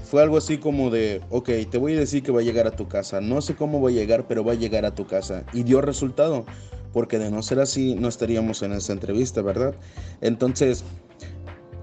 fue 0.04 0.24
algo 0.24 0.38
así 0.38 0.58
como 0.58 0.90
de, 0.90 1.22
ok, 1.30 1.50
te 1.70 1.78
voy 1.78 1.96
a 1.96 2.00
decir 2.00 2.24
que 2.24 2.32
va 2.32 2.42
a 2.42 2.44
llegar 2.44 2.66
a 2.66 2.72
tu 2.72 2.88
casa. 2.88 3.22
No 3.22 3.42
sé 3.42 3.56
cómo 3.56 3.80
va 3.80 3.90
a 3.90 3.94
llegar, 3.94 4.28
pero 4.28 4.44
va 4.44 4.54
a 4.54 4.56
llegar 4.56 4.86
a 4.86 4.96
tu 4.96 5.06
casa. 5.06 5.46
Y 5.54 5.64
dio 5.64 5.82
resultado 5.82 6.46
porque 6.94 7.20
de 7.20 7.32
no 7.32 7.42
ser 7.42 7.60
así 7.60 7.96
no 7.96 8.08
estaríamos 8.08 8.62
en 8.64 8.74
esta 8.74 8.94
entrevista, 8.94 9.42
¿verdad? 9.42 9.76
Entonces, 10.22 10.84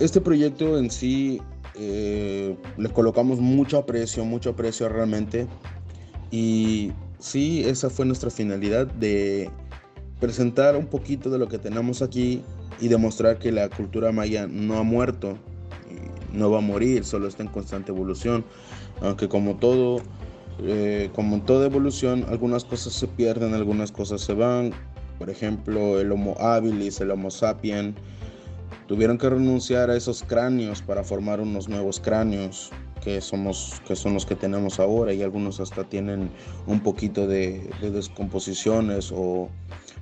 este 0.01 0.21
proyecto 0.21 0.79
en 0.79 0.91
sí 0.91 1.41
eh, 1.75 2.57
le 2.77 2.89
colocamos 2.91 3.39
mucho 3.39 3.79
aprecio, 3.79 4.25
mucho 4.25 4.51
aprecio 4.51 4.89
realmente. 4.89 5.47
Y 6.31 6.93
sí, 7.19 7.63
esa 7.65 7.89
fue 7.89 8.05
nuestra 8.05 8.31
finalidad 8.31 8.87
de 8.87 9.51
presentar 10.21 10.77
un 10.77 10.87
poquito 10.87 11.31
de 11.31 11.39
lo 11.39 11.49
que 11.49 11.59
tenemos 11.59 12.03
aquí 12.03 12.43
y 12.81 12.89
demostrar 12.89 13.39
que 13.39 13.53
la 13.53 13.69
cultura 13.69 14.13
maya 14.13 14.47
no 14.47 14.79
ha 14.79 14.83
muerto, 14.83 15.39
no 16.33 16.51
va 16.51 16.59
a 16.59 16.63
morir, 16.63 17.05
solo 17.05 17.29
está 17.29 17.43
en 17.43 17.49
constante 17.49 17.93
evolución. 17.93 18.45
Aunque 19.01 19.29
como 19.29 19.57
todo, 19.57 20.01
eh, 20.63 21.11
como 21.15 21.37
en 21.37 21.43
toda 21.43 21.67
evolución, 21.67 22.27
algunas 22.29 22.65
cosas 22.65 22.93
se 22.93 23.07
pierden, 23.07 23.55
algunas 23.55 23.93
cosas 23.93 24.21
se 24.21 24.35
van. 24.35 24.73
Por 25.19 25.31
ejemplo, 25.31 26.01
el 26.01 26.13
Homo 26.13 26.37
habilis, 26.39 27.01
el 27.01 27.11
Homo 27.11 27.31
sapien, 27.31 27.95
tuvieron 28.87 29.19
que 29.19 29.29
renunciar 29.29 29.91
a 29.91 29.97
esos 29.97 30.23
cráneos 30.23 30.83
para 30.83 31.05
formar 31.05 31.41
unos 31.41 31.69
nuevos 31.69 32.01
cráneos 32.01 32.71
que, 33.03 33.21
somos, 33.21 33.81
que 33.87 33.97
son 33.97 34.15
los 34.15 34.27
que 34.27 34.35
tenemos 34.35 34.81
ahora 34.81 35.13
y 35.13 35.23
algunos 35.23 35.61
hasta 35.61 35.85
tienen 35.85 36.31
un 36.67 36.81
poquito 36.81 37.27
de, 37.27 37.69
de 37.81 37.91
descomposiciones 37.91 39.13
o 39.13 39.49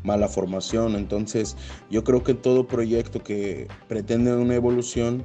mala 0.02 0.28
formación. 0.28 0.94
Entonces 0.94 1.56
yo 1.90 2.04
creo 2.04 2.22
que 2.22 2.34
todo 2.34 2.66
proyecto 2.66 3.22
que 3.22 3.68
pretende 3.88 4.34
una 4.34 4.54
evolución 4.54 5.24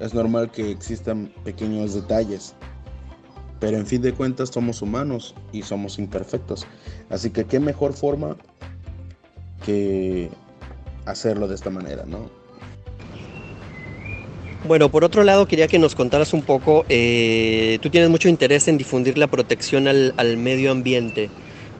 es 0.00 0.14
normal 0.14 0.50
que 0.50 0.70
existan 0.70 1.32
pequeños 1.44 1.94
detalles. 1.94 2.54
Pero 3.60 3.76
en 3.76 3.86
fin 3.86 4.00
de 4.02 4.12
cuentas 4.12 4.50
somos 4.50 4.82
humanos 4.82 5.34
y 5.52 5.62
somos 5.62 5.98
imperfectos. 5.98 6.66
Así 7.10 7.30
que 7.30 7.44
qué 7.44 7.58
mejor 7.58 7.92
forma 7.92 8.36
que 9.68 10.30
hacerlo 11.04 11.46
de 11.46 11.54
esta 11.54 11.68
manera, 11.68 12.04
¿no? 12.06 12.30
Bueno, 14.66 14.90
por 14.90 15.04
otro 15.04 15.24
lado, 15.24 15.46
quería 15.46 15.68
que 15.68 15.78
nos 15.78 15.94
contaras 15.94 16.32
un 16.32 16.40
poco, 16.40 16.86
eh, 16.88 17.78
tú 17.82 17.90
tienes 17.90 18.08
mucho 18.08 18.30
interés 18.30 18.66
en 18.68 18.78
difundir 18.78 19.18
la 19.18 19.26
protección 19.26 19.86
al, 19.86 20.14
al, 20.16 20.38
medio 20.38 20.70
ambiente 20.70 21.28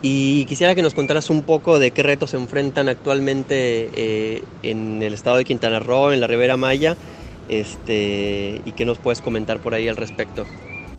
y 0.03 0.45
quisiera 0.45 0.75
que 0.75 0.83
nos 0.83 0.93
contaras 0.93 1.31
un 1.31 1.43
poco 1.43 1.79
de 1.79 1.91
qué 1.91 2.03
retos 2.03 2.31
se 2.31 2.37
enfrentan 2.37 2.91
actualmente 2.91 3.89
eh, 3.95 4.45
en 4.63 5.03
el 5.03 5.15
estado 5.15 5.39
de 5.39 5.47
Quintana 5.47 5.81
Roo, 5.81 6.13
en 6.13 6.21
la 6.21 6.27
Ribera 6.27 6.59
Maya, 6.59 6.95
este, 7.49 8.61
y 8.67 8.73
qué 8.73 8.85
nos 8.85 8.99
puedes 8.99 9.23
comentar 9.23 9.61
por 9.61 9.73
ahí 9.73 9.89
al 9.89 9.97
respecto. 9.97 10.45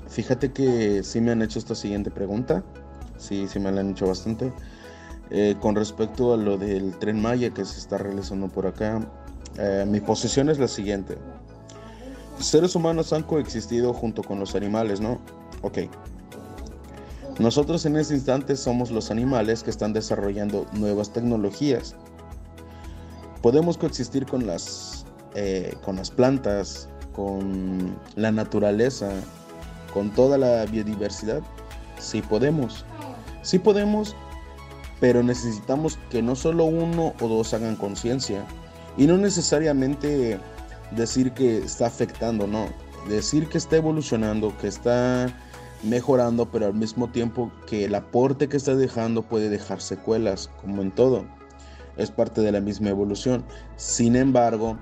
Fíjate 0.10 0.52
que 0.52 1.04
sí 1.04 1.22
me 1.22 1.32
han 1.32 1.44
hecho 1.44 1.60
esta 1.60 1.76
siguiente 1.76 2.10
pregunta, 2.10 2.64
sí, 3.18 3.48
sí 3.48 3.60
me 3.60 3.72
la 3.72 3.82
han 3.82 3.92
hecho 3.92 4.08
bastante. 4.08 4.52
Eh, 5.32 5.56
con 5.60 5.76
respecto 5.76 6.34
a 6.34 6.38
lo 6.38 6.58
del 6.58 6.98
tren 6.98 7.22
Maya 7.22 7.52
que 7.52 7.64
se 7.64 7.80
está 7.80 7.98
realizando 8.00 8.48
por 8.48 8.66
acá, 8.66 9.00
eh, 9.58 9.86
mi 9.88 10.00
posición 10.00 10.50
es 10.50 10.58
la 10.58 10.68
siguiente. 10.68 11.18
Seres 12.40 12.76
humanos 12.76 13.14
han 13.14 13.24
coexistido 13.24 13.94
junto 13.94 14.24
con 14.24 14.40
los 14.40 14.56
animales, 14.56 15.02
¿no? 15.02 15.20
Ok. 15.62 15.80
Nosotros 17.38 17.86
en 17.86 17.96
ese 17.96 18.16
instante 18.16 18.56
somos 18.56 18.92
los 18.92 19.12
animales 19.12 19.64
que 19.64 19.70
están 19.70 19.94
desarrollando 19.94 20.66
nuevas 20.74 21.14
tecnologías. 21.14 21.96
Podemos 23.42 23.78
coexistir 23.78 24.26
con 24.26 24.48
las, 24.48 25.06
eh, 25.36 25.76
con 25.86 25.98
las 25.98 26.10
plantas, 26.12 26.90
con 27.14 27.96
la 28.16 28.32
naturaleza, 28.32 29.10
con 29.94 30.10
toda 30.10 30.38
la 30.38 30.66
biodiversidad. 30.66 31.42
Sí 31.98 32.22
podemos. 32.22 32.86
Sí 33.42 33.60
podemos, 33.60 34.16
pero 35.00 35.24
necesitamos 35.24 35.98
que 36.10 36.22
no 36.22 36.36
solo 36.36 36.66
uno 36.66 37.14
o 37.22 37.28
dos 37.28 37.54
hagan 37.54 37.76
conciencia. 37.76 38.46
Y 38.98 39.08
no 39.08 39.18
necesariamente 39.18 40.40
decir 40.92 41.32
que 41.32 41.60
está 41.60 41.88
afectando, 41.88 42.48
no. 42.48 42.68
Decir 43.08 43.48
que 43.48 43.58
está 43.58 43.78
evolucionando, 43.78 44.56
que 44.58 44.68
está 44.68 45.34
mejorando, 45.84 46.52
pero 46.52 46.66
al 46.66 46.74
mismo 46.74 47.10
tiempo 47.10 47.52
que 47.66 47.86
el 47.86 47.96
aporte 47.96 48.50
que 48.50 48.58
está 48.58 48.76
dejando 48.76 49.22
puede 49.22 49.50
dejar 49.50 49.82
secuelas, 49.82 50.50
como 50.62 50.82
en 50.82 50.92
todo. 50.92 51.24
Es 51.96 52.12
parte 52.12 52.42
de 52.42 52.52
la 52.52 52.60
misma 52.60 52.90
evolución. 52.90 53.46
Sin 53.78 54.16
embargo, 54.16 54.78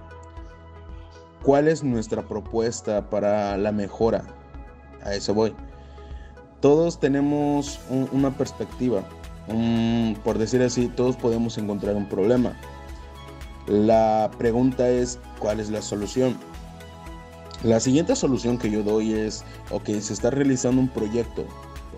¿cuál 1.43 1.67
es 1.67 1.83
nuestra 1.83 2.27
propuesta 2.27 3.09
para 3.09 3.55
la 3.57 3.71
mejora? 3.71 4.23
A 5.03 5.13
eso 5.13 5.33
voy. 5.33 5.53
Todos 6.59 6.99
tenemos 6.99 7.79
un, 7.89 8.09
una 8.11 8.35
perspectiva. 8.35 9.03
Un, 9.47 10.17
por 10.23 10.37
decir 10.37 10.61
así, 10.61 10.87
todos 10.87 11.15
podemos 11.15 11.57
encontrar 11.57 11.95
un 11.95 12.07
problema. 12.07 12.53
La 13.67 14.31
pregunta 14.37 14.89
es, 14.89 15.19
¿cuál 15.39 15.59
es 15.59 15.69
la 15.69 15.81
solución? 15.81 16.37
La 17.63 17.79
siguiente 17.79 18.15
solución 18.15 18.57
que 18.57 18.69
yo 18.69 18.83
doy 18.83 19.13
es, 19.13 19.43
ok, 19.71 19.85
se 19.99 20.13
está 20.13 20.29
realizando 20.29 20.81
un 20.81 20.87
proyecto, 20.87 21.45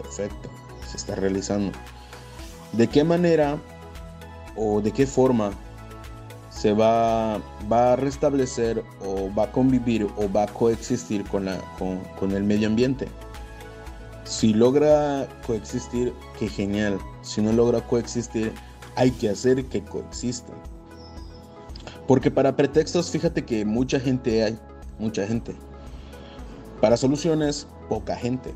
perfecto, 0.01 0.49
se 0.89 0.97
está 0.97 1.15
realizando. 1.15 1.71
¿De 2.73 2.87
qué 2.87 3.03
manera 3.03 3.57
o 4.55 4.81
de 4.81 4.91
qué 4.91 5.05
forma 5.05 5.51
se 6.49 6.73
va, 6.73 7.39
va 7.71 7.93
a 7.93 7.95
restablecer 7.95 8.83
o 9.05 9.33
va 9.33 9.45
a 9.45 9.51
convivir 9.51 10.07
o 10.17 10.31
va 10.31 10.43
a 10.43 10.47
coexistir 10.47 11.23
con, 11.25 11.45
la, 11.45 11.57
con 11.77 12.31
el 12.31 12.43
medio 12.43 12.67
ambiente? 12.67 13.07
Si 14.29 14.53
logra 14.53 15.27
coexistir, 15.47 16.13
qué 16.37 16.47
genial. 16.47 16.99
Si 17.23 17.41
no 17.41 17.51
logra 17.51 17.81
coexistir, 17.81 18.53
hay 18.95 19.09
que 19.09 19.27
hacer 19.27 19.65
que 19.65 19.83
coexistan. 19.83 20.55
Porque 22.07 22.29
para 22.29 22.55
pretextos, 22.55 23.09
fíjate 23.09 23.43
que 23.43 23.65
mucha 23.65 23.99
gente 23.99 24.43
hay 24.43 24.59
mucha 24.99 25.25
gente. 25.25 25.55
Para 26.79 26.95
soluciones, 26.95 27.65
poca 27.89 28.15
gente. 28.15 28.53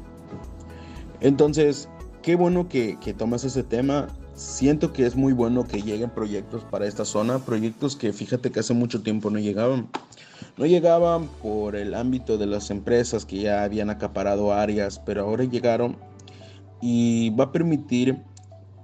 Entonces, 1.22 1.90
qué 2.22 2.36
bueno 2.36 2.70
que, 2.70 3.00
que 3.00 3.16
tomas 3.16 3.44
ese 3.44 3.64
tema. 3.64 4.10
Siento 4.36 4.94
que 4.94 5.08
es 5.08 5.16
muy 5.16 5.34
bueno 5.34 5.64
que 5.68 5.82
lleguen 5.82 6.12
proyectos 6.12 6.64
para 6.66 6.86
esta 6.86 7.04
zona, 7.04 7.40
proyectos 7.40 7.96
que 7.96 8.14
fíjate 8.14 8.52
que 8.52 8.60
hace 8.60 8.76
mucho 8.76 9.02
tiempo 9.02 9.32
no 9.32 9.40
llegaban. 9.40 9.90
No 10.58 10.66
llegaban 10.66 11.28
por 11.42 11.76
el 11.76 11.94
ámbito 11.94 12.38
de 12.38 12.46
las 12.46 12.70
empresas 12.70 13.26
que 13.26 13.40
ya 13.40 13.64
habían 13.64 13.90
acaparado 13.90 14.54
áreas, 14.54 15.02
pero 15.06 15.24
ahora 15.24 15.44
llegaron 15.46 15.98
y 16.82 17.30
va 17.32 17.46
a 17.46 17.52
permitir 17.52 18.18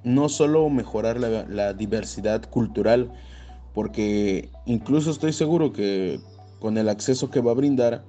no 0.03 0.29
solo 0.29 0.69
mejorar 0.69 1.19
la, 1.19 1.73
diversidad 1.73 2.49
cultural, 2.49 3.11
porque 3.73 4.49
incluso 4.65 5.11
estoy 5.11 5.33
seguro 5.33 5.73
que 5.73 6.19
con 6.59 6.77
el 6.77 6.89
acceso 6.89 7.29
que 7.29 7.41
va 7.41 7.51
a 7.51 7.55
brindar, 7.55 8.03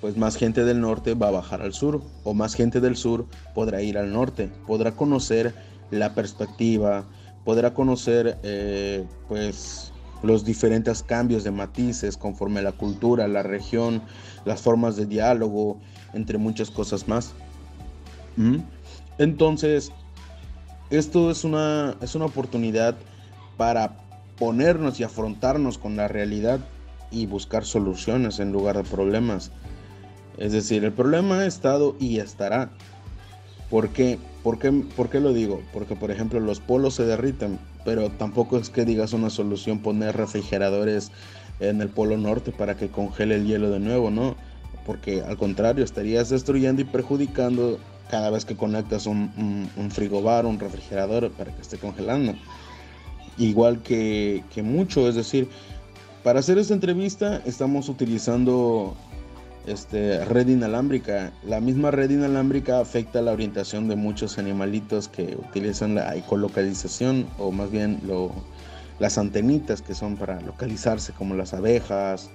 pues 0.00 0.16
más 0.16 0.36
gente 0.36 0.64
del 0.64 0.80
norte 0.80 1.14
va 1.14 1.28
a 1.28 1.30
bajar 1.30 1.62
al 1.62 1.72
sur 1.72 2.02
o 2.24 2.34
más 2.34 2.54
gente 2.54 2.80
del 2.80 2.96
sur 2.96 3.26
podrá 3.54 3.80
ir 3.80 3.96
al 3.96 4.12
norte, 4.12 4.50
podrá 4.66 4.92
conocer 4.92 5.54
la 5.90 6.14
perspectiva, 6.14 7.06
podrá 7.44 7.72
conocer 7.72 8.38
eh, 8.42 9.06
pues 9.28 9.93
los 10.24 10.44
diferentes 10.44 11.02
cambios 11.02 11.44
de 11.44 11.50
matices 11.50 12.16
conforme 12.16 12.60
a 12.60 12.64
la 12.64 12.72
cultura, 12.72 13.28
la 13.28 13.42
región, 13.42 14.02
las 14.44 14.62
formas 14.62 14.96
de 14.96 15.06
diálogo, 15.06 15.78
entre 16.12 16.38
muchas 16.38 16.70
cosas 16.70 17.06
más. 17.08 17.32
¿Mm? 18.36 18.58
Entonces, 19.18 19.92
esto 20.90 21.30
es 21.30 21.44
una, 21.44 21.96
es 22.00 22.14
una 22.14 22.24
oportunidad 22.24 22.96
para 23.56 23.98
ponernos 24.38 24.98
y 24.98 25.04
afrontarnos 25.04 25.78
con 25.78 25.96
la 25.96 26.08
realidad 26.08 26.60
y 27.10 27.26
buscar 27.26 27.64
soluciones 27.64 28.40
en 28.40 28.52
lugar 28.52 28.76
de 28.76 28.84
problemas. 28.84 29.52
Es 30.36 30.52
decir, 30.52 30.84
el 30.84 30.92
problema 30.92 31.40
ha 31.40 31.46
estado 31.46 31.94
y 32.00 32.18
estará. 32.18 32.70
¿Por 33.70 33.90
qué? 33.90 34.18
¿Por 34.44 34.58
qué, 34.58 34.70
¿Por 34.70 35.08
qué 35.08 35.20
lo 35.20 35.32
digo? 35.32 35.62
Porque, 35.72 35.96
por 35.96 36.10
ejemplo, 36.10 36.38
los 36.38 36.60
polos 36.60 36.94
se 36.94 37.06
derriten, 37.06 37.58
pero 37.82 38.10
tampoco 38.10 38.58
es 38.58 38.68
que 38.68 38.84
digas 38.84 39.14
una 39.14 39.30
solución 39.30 39.78
poner 39.78 40.14
refrigeradores 40.14 41.12
en 41.60 41.80
el 41.80 41.88
polo 41.88 42.18
norte 42.18 42.52
para 42.52 42.76
que 42.76 42.88
congele 42.88 43.36
el 43.36 43.46
hielo 43.46 43.70
de 43.70 43.80
nuevo, 43.80 44.10
¿no? 44.10 44.36
Porque 44.84 45.22
al 45.22 45.38
contrario, 45.38 45.82
estarías 45.82 46.28
destruyendo 46.28 46.82
y 46.82 46.84
perjudicando 46.84 47.78
cada 48.10 48.28
vez 48.28 48.44
que 48.44 48.54
conectas 48.54 49.06
un, 49.06 49.32
un, 49.38 49.70
un 49.82 49.90
frigobar, 49.90 50.44
un 50.44 50.60
refrigerador 50.60 51.30
para 51.30 51.50
que 51.50 51.62
esté 51.62 51.78
congelando. 51.78 52.34
Igual 53.38 53.82
que, 53.82 54.44
que 54.54 54.62
mucho, 54.62 55.08
es 55.08 55.14
decir, 55.14 55.48
para 56.22 56.40
hacer 56.40 56.58
esta 56.58 56.74
entrevista 56.74 57.40
estamos 57.46 57.88
utilizando 57.88 58.94
este, 59.66 60.24
red 60.24 60.48
inalámbrica. 60.48 61.32
La 61.44 61.60
misma 61.60 61.90
red 61.90 62.10
inalámbrica 62.10 62.80
afecta 62.80 63.22
la 63.22 63.32
orientación 63.32 63.88
de 63.88 63.96
muchos 63.96 64.38
animalitos 64.38 65.08
que 65.08 65.36
utilizan 65.36 65.94
la 65.94 66.14
ecolocalización 66.16 67.26
o 67.38 67.50
más 67.52 67.70
bien 67.70 68.00
las 68.98 69.18
antenitas 69.18 69.82
que 69.82 69.94
son 69.94 70.16
para 70.16 70.40
localizarse 70.40 71.12
como 71.12 71.34
las 71.34 71.54
abejas, 71.54 72.30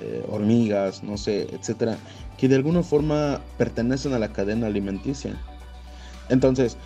eh, 0.00 0.24
hormigas, 0.28 1.02
no 1.02 1.16
sé, 1.16 1.48
etcétera, 1.52 1.96
que 2.36 2.48
de 2.48 2.56
alguna 2.56 2.82
forma 2.82 3.40
pertenecen 3.58 4.12
a 4.12 4.18
la 4.18 4.32
cadena 4.32 4.66
alimenticia. 4.66 5.34
Entonces, 6.28 6.76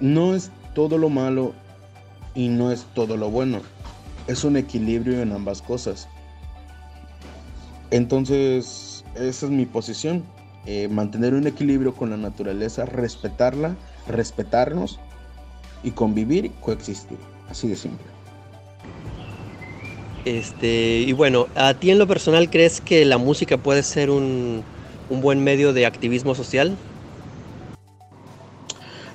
no 0.00 0.34
es 0.34 0.50
todo 0.74 0.98
lo 0.98 1.08
malo 1.08 1.54
y 2.34 2.48
no 2.48 2.70
es 2.70 2.84
todo 2.94 3.16
lo 3.16 3.30
bueno 3.30 3.60
es 4.26 4.44
un 4.44 4.56
equilibrio 4.56 5.20
en 5.20 5.32
ambas 5.32 5.62
cosas. 5.62 6.08
Entonces, 7.90 8.91
esa 9.14 9.46
es 9.46 9.52
mi 9.52 9.66
posición. 9.66 10.24
Eh, 10.64 10.88
mantener 10.88 11.34
un 11.34 11.46
equilibrio 11.46 11.94
con 11.94 12.10
la 12.10 12.16
naturaleza, 12.16 12.84
respetarla, 12.84 13.74
respetarnos 14.06 15.00
y 15.82 15.90
convivir 15.90 16.46
y 16.46 16.50
coexistir. 16.50 17.18
Así 17.48 17.68
de 17.68 17.76
simple. 17.76 18.06
Este, 20.24 21.00
y 21.00 21.12
bueno, 21.12 21.48
¿a 21.56 21.74
ti 21.74 21.90
en 21.90 21.98
lo 21.98 22.06
personal 22.06 22.48
crees 22.48 22.80
que 22.80 23.04
la 23.04 23.18
música 23.18 23.56
puede 23.58 23.82
ser 23.82 24.08
un, 24.08 24.62
un 25.10 25.20
buen 25.20 25.42
medio 25.42 25.72
de 25.72 25.84
activismo 25.84 26.34
social? 26.34 26.76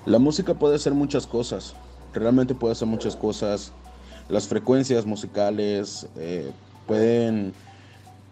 La 0.05 0.19
música 0.19 0.53
puede 0.53 0.75
hacer 0.75 0.93
muchas 0.93 1.27
cosas, 1.27 1.75
realmente 2.13 2.55
puede 2.55 2.73
hacer 2.73 2.87
muchas 2.87 3.15
cosas. 3.15 3.71
Las 4.29 4.47
frecuencias 4.47 5.05
musicales 5.05 6.07
eh, 6.17 6.51
pueden, 6.85 7.53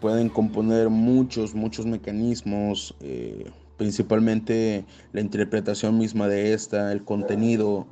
pueden 0.06 0.28
componer 0.28 0.88
muchos, 0.88 1.52
muchos 1.52 1.84
mecanismos, 1.84 2.94
eh, 3.00 3.50
principalmente 3.76 4.84
la 5.12 5.20
interpretación 5.20 5.98
misma 5.98 6.28
de 6.28 6.52
esta, 6.52 6.92
el 6.92 7.02
contenido, 7.02 7.88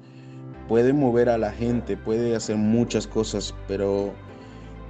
puede 0.69 0.93
mover 0.93 1.29
a 1.29 1.39
la 1.39 1.51
gente, 1.51 1.97
puede 1.97 2.37
hacer 2.37 2.55
muchas 2.55 3.09
cosas, 3.09 3.53
pero 3.67 4.15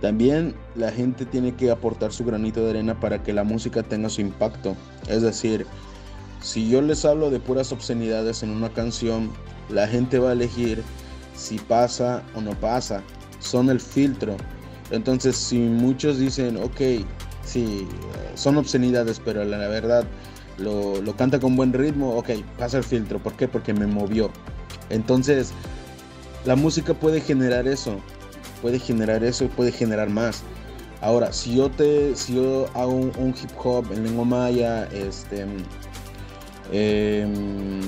también 0.02 0.54
la 0.76 0.92
gente 0.92 1.24
tiene 1.24 1.54
que 1.54 1.70
aportar 1.70 2.12
su 2.12 2.26
granito 2.26 2.62
de 2.62 2.72
arena 2.72 3.00
para 3.00 3.22
que 3.22 3.32
la 3.32 3.42
música 3.42 3.82
tenga 3.82 4.10
su 4.10 4.20
impacto. 4.20 4.76
Es 5.08 5.22
decir, 5.22 5.64
si 6.42 6.68
yo 6.68 6.82
les 6.82 7.06
hablo 7.06 7.30
de 7.30 7.40
puras 7.40 7.72
obscenidades 7.72 8.42
en 8.42 8.50
una 8.50 8.68
canción, 8.68 9.30
la 9.70 9.88
gente 9.88 10.18
va 10.18 10.28
a 10.28 10.32
elegir 10.34 10.82
si 11.34 11.56
pasa 11.56 12.22
o 12.34 12.42
no 12.42 12.50
pasa. 12.60 13.02
Son 13.38 13.70
el 13.70 13.80
filtro. 13.80 14.36
Entonces, 14.90 15.36
si 15.36 15.58
muchos 15.58 16.18
dicen, 16.18 16.56
ok, 16.56 17.06
sí, 17.44 17.86
son 18.34 18.56
obscenidades, 18.56 19.20
pero 19.24 19.44
la 19.44 19.58
verdad 19.68 20.04
lo, 20.58 21.00
lo 21.00 21.16
canta 21.16 21.40
con 21.40 21.56
buen 21.56 21.72
ritmo, 21.72 22.16
ok, 22.16 22.30
pasa 22.58 22.78
el 22.78 22.84
filtro. 22.84 23.18
¿Por 23.18 23.34
qué? 23.34 23.48
Porque 23.48 23.72
me 23.72 23.86
movió. 23.86 24.30
Entonces, 24.90 25.52
la 26.44 26.56
música 26.56 26.94
puede 26.94 27.20
generar 27.20 27.66
eso, 27.66 28.00
puede 28.60 28.78
generar 28.78 29.24
eso 29.24 29.44
y 29.44 29.48
puede 29.48 29.72
generar 29.72 30.10
más. 30.10 30.42
Ahora, 31.00 31.32
si 31.32 31.56
yo 31.56 31.70
te, 31.70 32.16
si 32.16 32.34
yo 32.34 32.66
hago 32.74 32.92
un, 32.92 33.34
hip 33.40 33.50
hop 33.62 33.92
en 33.92 34.04
lengua 34.04 34.24
maya, 34.24 34.84
este, 34.86 35.44
em, 36.72 37.80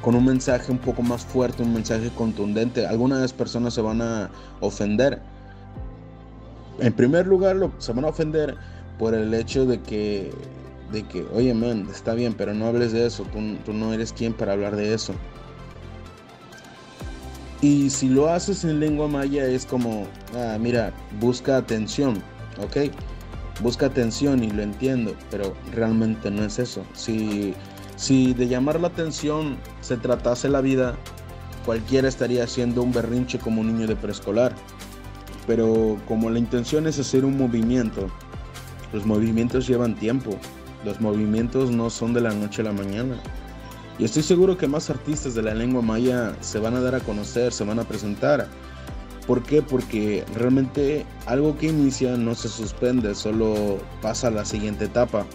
con 0.00 0.14
un 0.14 0.24
mensaje 0.24 0.72
un 0.72 0.78
poco 0.78 1.02
más 1.02 1.24
fuerte, 1.24 1.62
un 1.62 1.74
mensaje 1.74 2.10
contundente, 2.16 2.86
algunas 2.86 3.32
personas 3.32 3.74
se 3.74 3.82
van 3.82 4.00
a 4.00 4.30
ofender. 4.60 5.20
En 6.80 6.92
primer 6.92 7.26
lugar, 7.26 7.56
lo, 7.56 7.72
se 7.78 7.92
van 7.92 8.04
a 8.04 8.08
ofender 8.08 8.56
por 8.98 9.14
el 9.14 9.32
hecho 9.34 9.66
de 9.66 9.80
que, 9.80 10.30
de 10.92 11.02
que, 11.04 11.26
oye, 11.32 11.54
man, 11.54 11.88
está 11.90 12.14
bien, 12.14 12.34
pero 12.34 12.54
no 12.54 12.66
hables 12.66 12.92
de 12.92 13.06
eso, 13.06 13.24
tú, 13.24 13.38
tú 13.64 13.72
no 13.72 13.92
eres 13.92 14.12
quien 14.12 14.32
para 14.32 14.52
hablar 14.52 14.76
de 14.76 14.94
eso. 14.94 15.14
Y 17.62 17.90
si 17.90 18.08
lo 18.08 18.30
haces 18.30 18.64
en 18.64 18.80
lengua 18.80 19.06
maya 19.06 19.44
es 19.46 19.66
como, 19.66 20.06
ah, 20.34 20.56
mira, 20.58 20.92
busca 21.20 21.58
atención, 21.58 22.22
¿ok? 22.62 22.90
Busca 23.60 23.86
atención 23.86 24.42
y 24.42 24.50
lo 24.50 24.62
entiendo, 24.62 25.14
pero 25.30 25.54
realmente 25.72 26.30
no 26.30 26.42
es 26.42 26.58
eso. 26.58 26.82
Si, 26.94 27.54
si 27.96 28.32
de 28.32 28.48
llamar 28.48 28.80
la 28.80 28.88
atención 28.88 29.58
se 29.82 29.98
tratase 29.98 30.48
la 30.48 30.62
vida, 30.62 30.96
cualquiera 31.66 32.08
estaría 32.08 32.44
haciendo 32.44 32.82
un 32.82 32.92
berrinche 32.92 33.38
como 33.38 33.60
un 33.60 33.66
niño 33.66 33.86
de 33.86 33.96
preescolar. 33.96 34.54
Pero 35.50 35.96
como 36.06 36.30
la 36.30 36.38
intención 36.38 36.86
es 36.86 37.00
hacer 37.00 37.24
un 37.24 37.36
movimiento, 37.36 38.06
los 38.92 39.04
movimientos 39.04 39.66
llevan 39.66 39.96
tiempo. 39.96 40.38
Los 40.84 41.00
movimientos 41.00 41.72
no 41.72 41.90
son 41.90 42.14
de 42.14 42.20
la 42.20 42.32
noche 42.32 42.62
a 42.62 42.66
la 42.66 42.72
mañana. 42.72 43.16
Y 43.98 44.04
estoy 44.04 44.22
seguro 44.22 44.56
que 44.56 44.68
más 44.68 44.90
artistas 44.90 45.34
de 45.34 45.42
la 45.42 45.52
lengua 45.52 45.82
maya 45.82 46.36
se 46.40 46.60
van 46.60 46.76
a 46.76 46.80
dar 46.80 46.94
a 46.94 47.00
conocer, 47.00 47.52
se 47.52 47.64
van 47.64 47.80
a 47.80 47.82
presentar. 47.82 48.46
¿Por 49.26 49.42
qué? 49.42 49.60
Porque 49.60 50.24
realmente 50.36 51.04
algo 51.26 51.58
que 51.58 51.66
inicia 51.66 52.16
no 52.16 52.36
se 52.36 52.48
suspende, 52.48 53.16
solo 53.16 53.78
pasa 54.02 54.28
a 54.28 54.30
la 54.30 54.44
siguiente 54.44 54.84
etapa. 54.84 55.26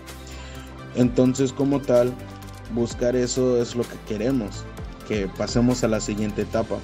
Entonces 0.95 1.51
como 1.51 1.81
tal, 1.81 2.13
buscar 2.73 3.17
eso 3.17 3.61
es 3.61 3.75
lo 3.75 3.83
que 3.83 3.97
queremos, 4.07 4.63
que 5.09 5.27
pasemos 5.37 5.83
a 5.83 5.89
la 5.89 5.99
siguiente 5.99 6.43
etapa. 6.43 6.77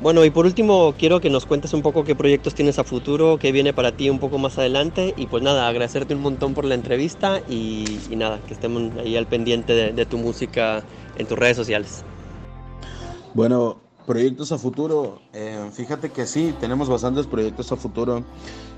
Bueno, 0.00 0.24
y 0.24 0.30
por 0.30 0.44
último, 0.44 0.94
quiero 0.98 1.20
que 1.20 1.30
nos 1.30 1.46
cuentes 1.46 1.72
un 1.72 1.80
poco 1.80 2.02
qué 2.04 2.16
proyectos 2.16 2.54
tienes 2.54 2.78
a 2.78 2.84
futuro, 2.84 3.38
qué 3.38 3.52
viene 3.52 3.72
para 3.72 3.92
ti 3.92 4.10
un 4.10 4.18
poco 4.18 4.38
más 4.38 4.58
adelante. 4.58 5.14
Y 5.16 5.26
pues 5.26 5.42
nada, 5.42 5.68
agradecerte 5.68 6.14
un 6.14 6.20
montón 6.20 6.52
por 6.52 6.64
la 6.64 6.74
entrevista 6.74 7.40
y, 7.48 8.00
nada, 8.10 8.40
que 8.46 8.54
estemos 8.54 8.92
ahí 8.98 9.16
al 9.16 9.26
pendiente 9.26 9.92
de, 9.92 10.06
tu 10.06 10.18
música 10.18 10.84
en 11.16 11.26
tus 11.26 11.38
redes 11.38 11.56
sociales. 11.56 12.04
Bueno, 13.34 13.78
proyectos 14.04 14.50
a 14.50 14.58
futuro. 14.58 15.20
Eh, 15.32 15.70
fíjate 15.72 16.10
que 16.10 16.26
sí, 16.26 16.54
tenemos 16.60 16.88
bastantes 16.88 17.26
proyectos 17.26 17.70
a 17.70 17.76
futuro, 17.76 18.24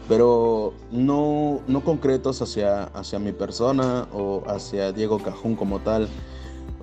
pero 0.09 0.75
no, 0.93 1.61
no 1.67 1.83
concretos 1.83 2.43
hacia, 2.43 2.85
hacia 2.85 3.19
mi 3.19 3.33
persona 3.33 4.07
o 4.13 4.45
hacia 4.47 4.93
Diego 4.93 5.19
Cajún 5.19 5.57
como 5.57 5.81
tal 5.81 6.09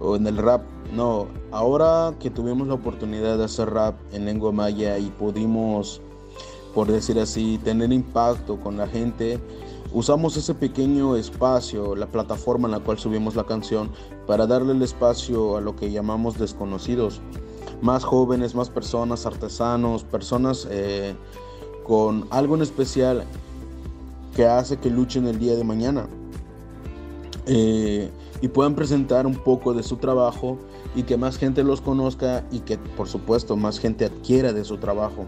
o 0.03 0.15
en 0.15 0.27
el 0.27 0.37
rap. 0.37 0.61
No, 0.93 1.27
ahora 1.51 2.13
que 2.19 2.29
tuvimos 2.29 2.67
la 2.67 2.75
oportunidad 2.75 3.37
de 3.37 3.45
hacer 3.45 3.69
rap 3.71 3.95
en 4.11 4.25
lengua 4.25 4.51
maya 4.51 4.97
y 4.99 5.09
pudimos, 5.09 6.01
por 6.75 6.91
decir 6.91 7.17
así, 7.19 7.59
tener 7.63 7.91
impacto 7.91 8.59
con 8.59 8.77
la 8.77 8.87
gente, 8.87 9.39
usamos 9.91 10.37
ese 10.37 10.53
pequeño 10.53 11.15
espacio, 11.15 11.95
la 11.95 12.07
plataforma 12.07 12.67
en 12.67 12.73
la 12.73 12.79
cual 12.79 12.99
subimos 12.99 13.35
la 13.35 13.45
canción, 13.45 13.89
para 14.27 14.45
darle 14.45 14.73
el 14.73 14.81
espacio 14.81 15.57
a 15.57 15.61
lo 15.61 15.75
que 15.75 15.91
llamamos 15.91 16.37
desconocidos. 16.37 17.21
Más 17.81 18.03
jóvenes, 18.03 18.53
más 18.53 18.69
personas, 18.69 19.25
artesanos, 19.25 20.03
personas 20.03 20.67
eh, 20.69 21.15
con 21.85 22.27
algo 22.29 22.55
en 22.55 22.61
especial 22.61 23.25
que 24.35 24.45
hace 24.45 24.77
que 24.77 24.89
luchen 24.89 25.27
el 25.27 25.39
día 25.39 25.55
de 25.55 25.63
mañana. 25.63 26.07
Eh, 27.45 28.09
y 28.43 28.49
puedan 28.49 28.75
presentar 28.75 29.25
un 29.25 29.35
poco 29.35 29.73
de 29.73 29.83
su 29.83 29.95
trabajo 29.95 30.57
y 30.97 31.03
que 31.03 31.15
más 31.15 31.37
gente 31.37 31.63
los 31.63 31.79
conozca 31.79 32.45
y 32.51 32.59
que 32.59 32.77
por 32.77 33.07
supuesto 33.07 33.55
más 33.55 33.79
gente 33.79 34.03
adquiera 34.03 34.51
de 34.51 34.65
su 34.65 34.79
trabajo 34.79 35.27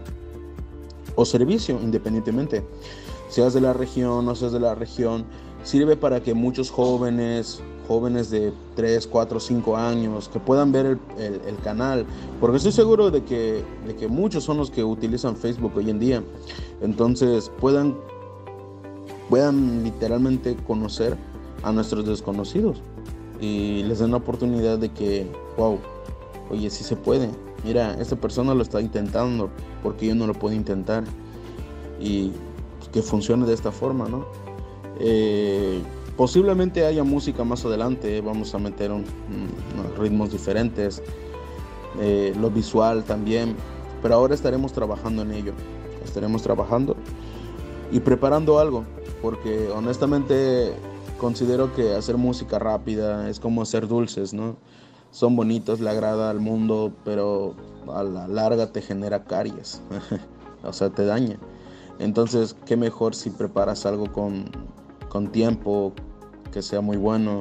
o 1.14 1.24
servicio 1.24 1.80
independientemente. 1.82 2.62
Seas 3.30 3.54
de 3.54 3.62
la 3.62 3.72
región, 3.72 4.26
no 4.26 4.34
seas 4.34 4.52
de 4.52 4.60
la 4.60 4.74
región, 4.74 5.24
sirve 5.64 5.96
para 5.96 6.22
que 6.22 6.34
muchos 6.34 6.70
jóvenes, 6.70 7.62
jóvenes 7.88 8.28
de 8.28 8.52
3, 8.74 9.06
4, 9.06 9.40
5 9.40 9.76
años, 9.78 10.28
que 10.28 10.38
puedan 10.38 10.70
ver 10.70 10.98
el, 11.16 11.40
el, 11.46 11.56
canal, 11.64 12.04
porque 12.38 12.58
estoy 12.58 12.72
seguro 12.72 13.10
de 13.10 13.24
que, 13.24 13.64
de 13.86 13.96
que 13.96 14.08
muchos 14.08 14.44
son 14.44 14.58
los 14.58 14.70
que 14.70 14.84
utilizan 14.84 15.36
Facebook 15.36 15.72
hoy 15.74 15.88
en 15.88 15.98
día, 15.98 16.22
entonces 16.82 17.50
puedan, 17.60 17.96
puedan 19.30 19.84
literalmente 19.84 20.54
conocer 20.66 21.16
a 21.62 21.72
nuestros 21.72 22.04
desconocidos 22.04 22.82
y 23.40 23.82
les 23.82 23.98
den 23.98 24.10
la 24.10 24.18
oportunidad 24.18 24.78
de 24.78 24.90
que, 24.90 25.26
wow, 25.56 25.78
oye, 26.50 26.70
sí 26.70 26.84
se 26.84 26.96
puede. 26.96 27.30
Mira, 27.64 27.96
esta 28.00 28.16
persona 28.16 28.54
lo 28.54 28.62
está 28.62 28.80
intentando, 28.80 29.50
porque 29.82 30.06
yo 30.06 30.14
no 30.14 30.26
lo 30.26 30.34
puedo 30.34 30.54
intentar. 30.54 31.04
Y 32.00 32.32
pues, 32.78 32.90
que 32.90 33.02
funcione 33.02 33.46
de 33.46 33.54
esta 33.54 33.72
forma, 33.72 34.08
¿no? 34.08 34.26
Eh, 34.98 35.82
posiblemente 36.16 36.86
haya 36.86 37.04
música 37.04 37.44
más 37.44 37.64
adelante, 37.64 38.20
vamos 38.20 38.54
a 38.54 38.58
meter 38.58 38.90
un, 38.90 39.04
ritmos 39.98 40.32
diferentes, 40.32 41.02
eh, 42.00 42.34
lo 42.40 42.50
visual 42.50 43.04
también, 43.04 43.54
pero 44.02 44.14
ahora 44.14 44.34
estaremos 44.34 44.72
trabajando 44.72 45.22
en 45.22 45.32
ello, 45.32 45.52
estaremos 46.04 46.42
trabajando 46.42 46.96
y 47.92 48.00
preparando 48.00 48.58
algo, 48.58 48.84
porque 49.20 49.68
honestamente 49.68 50.72
considero 51.18 51.74
que 51.74 51.94
hacer 51.94 52.16
música 52.16 52.58
rápida 52.58 53.28
es 53.28 53.40
como 53.40 53.62
hacer 53.62 53.88
dulces, 53.88 54.32
¿no? 54.32 54.56
Son 55.10 55.36
bonitos, 55.36 55.80
le 55.80 55.90
agrada 55.90 56.30
al 56.30 56.40
mundo, 56.40 56.92
pero 57.04 57.54
a 57.92 58.02
la 58.02 58.28
larga 58.28 58.72
te 58.72 58.82
genera 58.82 59.24
caries, 59.24 59.80
o 60.62 60.72
sea, 60.72 60.90
te 60.90 61.04
daña. 61.04 61.38
Entonces, 61.98 62.56
qué 62.66 62.76
mejor 62.76 63.14
si 63.14 63.30
preparas 63.30 63.86
algo 63.86 64.12
con, 64.12 64.50
con 65.08 65.32
tiempo, 65.32 65.92
que 66.52 66.62
sea 66.62 66.80
muy 66.80 66.96
bueno 66.96 67.40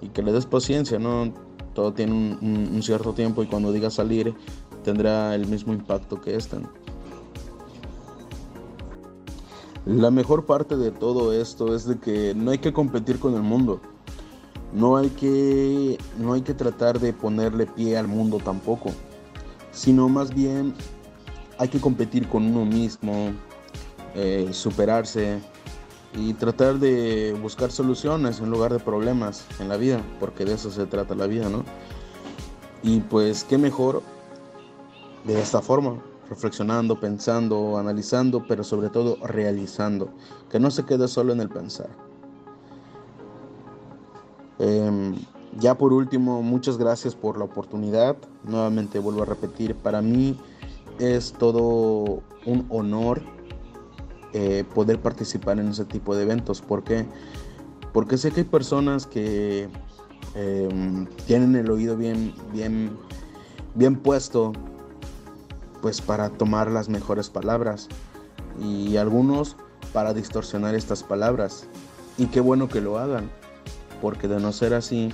y 0.00 0.08
que 0.08 0.22
le 0.22 0.32
des 0.32 0.46
paciencia, 0.46 0.98
¿no? 0.98 1.32
Todo 1.72 1.92
tiene 1.92 2.12
un, 2.40 2.82
cierto 2.82 3.12
tiempo 3.14 3.42
y 3.42 3.46
cuando 3.46 3.72
diga 3.72 3.90
salir 3.90 4.34
tendrá 4.84 5.34
el 5.34 5.46
mismo 5.46 5.72
impacto 5.72 6.20
que 6.20 6.36
este. 6.36 6.58
La 9.86 10.10
mejor 10.10 10.46
parte 10.46 10.78
de 10.78 10.90
todo 10.90 11.34
esto 11.34 11.74
es 11.74 11.86
de 11.86 11.98
que 11.98 12.34
no 12.34 12.52
hay 12.52 12.58
que 12.58 12.72
competir 12.72 13.18
con 13.18 13.34
el 13.34 13.42
mundo. 13.42 13.80
No 14.72 14.96
hay 14.96 15.10
que, 15.10 15.98
no 16.18 16.32
hay 16.32 16.40
que 16.40 16.54
tratar 16.54 16.98
de 16.98 17.12
ponerle 17.12 17.66
pie 17.66 17.98
al 17.98 18.08
mundo 18.08 18.38
tampoco. 18.42 18.92
Sino 19.72 20.08
más 20.08 20.34
bien 20.34 20.72
hay 21.58 21.68
que 21.68 21.80
competir 21.80 22.28
con 22.28 22.44
uno 22.46 22.64
mismo, 22.64 23.32
eh, 24.14 24.48
superarse 24.52 25.38
y 26.14 26.32
tratar 26.32 26.78
de 26.78 27.36
buscar 27.42 27.70
soluciones 27.70 28.40
en 28.40 28.48
lugar 28.48 28.72
de 28.72 28.78
problemas 28.78 29.44
en 29.60 29.68
la 29.68 29.76
vida, 29.76 30.00
porque 30.18 30.46
de 30.46 30.54
eso 30.54 30.70
se 30.70 30.86
trata 30.86 31.14
la 31.14 31.26
vida, 31.26 31.50
¿no? 31.50 31.62
Y 32.82 33.00
pues 33.00 33.44
qué 33.44 33.58
mejor 33.58 34.02
de 35.24 35.40
esta 35.42 35.60
forma 35.60 35.98
reflexionando, 36.28 36.98
pensando, 36.98 37.78
analizando, 37.78 38.46
pero 38.46 38.64
sobre 38.64 38.88
todo 38.88 39.16
realizando, 39.26 40.10
que 40.50 40.58
no 40.58 40.70
se 40.70 40.84
quede 40.84 41.08
solo 41.08 41.32
en 41.32 41.40
el 41.40 41.48
pensar. 41.48 41.90
Em, 44.58 45.16
ya 45.58 45.76
por 45.76 45.92
último, 45.92 46.42
muchas 46.42 46.78
gracias 46.78 47.14
por 47.14 47.38
la 47.38 47.44
oportunidad. 47.44 48.16
Nuevamente 48.44 48.98
vuelvo 48.98 49.22
a 49.22 49.26
repetir, 49.26 49.74
para 49.74 50.00
mí 50.00 50.38
es 50.98 51.32
todo 51.32 52.22
un 52.46 52.66
honor 52.68 53.20
eh, 54.32 54.64
poder 54.74 55.00
participar 55.00 55.58
en 55.58 55.68
ese 55.68 55.84
tipo 55.84 56.16
de 56.16 56.22
eventos. 56.22 56.60
¿Por 56.60 56.82
qué? 56.82 57.06
Porque 57.92 58.18
sé 58.18 58.32
que 58.32 58.40
hay 58.40 58.46
personas 58.46 59.06
que 59.06 59.68
em, 60.34 61.06
tienen 61.26 61.54
el 61.54 61.70
oído 61.70 61.96
bien, 61.96 62.34
bien, 62.52 62.96
bien 63.74 63.96
puesto 63.96 64.52
pues 65.84 66.00
para 66.00 66.30
tomar 66.30 66.70
las 66.70 66.88
mejores 66.88 67.28
palabras 67.28 67.88
y 68.58 68.96
algunos 68.96 69.54
para 69.92 70.14
distorsionar 70.14 70.74
estas 70.74 71.02
palabras. 71.02 71.66
Y 72.16 72.28
qué 72.28 72.40
bueno 72.40 72.70
que 72.70 72.80
lo 72.80 72.96
hagan, 72.96 73.30
porque 74.00 74.26
de 74.26 74.40
no 74.40 74.50
ser 74.54 74.72
así, 74.72 75.10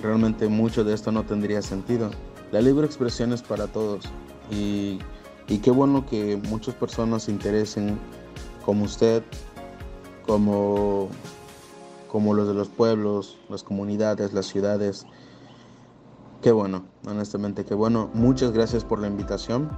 realmente 0.00 0.46
mucho 0.46 0.84
de 0.84 0.94
esto 0.94 1.10
no 1.10 1.24
tendría 1.24 1.62
sentido. 1.62 2.12
La 2.52 2.60
libre 2.60 2.86
expresión 2.86 3.32
es 3.32 3.42
para 3.42 3.66
todos 3.66 4.04
y, 4.52 5.00
y 5.48 5.58
qué 5.58 5.72
bueno 5.72 6.06
que 6.06 6.36
muchas 6.48 6.76
personas 6.76 7.24
se 7.24 7.32
interesen 7.32 7.98
como 8.64 8.84
usted, 8.84 9.24
como, 10.24 11.08
como 12.06 12.34
los 12.34 12.46
de 12.46 12.54
los 12.54 12.68
pueblos, 12.68 13.36
las 13.48 13.64
comunidades, 13.64 14.32
las 14.32 14.46
ciudades. 14.46 15.06
Qué 16.42 16.52
bueno, 16.52 16.84
honestamente, 17.06 17.64
qué 17.64 17.74
bueno. 17.74 18.10
Muchas 18.14 18.52
gracias 18.52 18.84
por 18.84 19.00
la 19.00 19.08
invitación. 19.08 19.70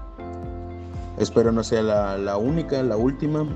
Espero 1.17 1.53
no 1.53 1.65
sea 1.65 1.83
la, 1.83 2.37
única, 2.37 2.83
la 2.83 2.97
última, 2.97 3.47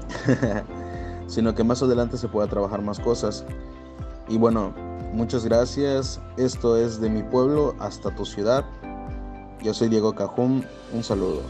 sino 1.27 1.55
que 1.55 1.65
más 1.65 1.83
adelante 1.83 2.17
se 2.17 2.29
pueda 2.29 2.47
trabajar 2.47 2.81
más 2.81 2.99
cosas. 3.01 3.45
Y 4.29 4.39
bueno, 4.39 4.75
muchas 5.13 5.45
gracias. 5.45 6.19
Esto 6.39 6.79
es 6.79 7.01
de 7.01 7.11
mi 7.11 7.23
pueblo 7.23 7.75
hasta 7.79 8.15
tu 8.15 8.25
ciudad. 8.25 8.65
Yo 9.63 9.75
soy 9.75 9.89
Diego 9.89 10.15
Cajún. 10.15 10.65
Un 10.93 11.03
saludo. 11.03 11.43